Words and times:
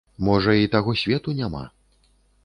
Можа, 0.27 0.53
і 0.61 0.69
таго 0.75 0.95
свету 1.01 1.33
няма? 1.41 1.61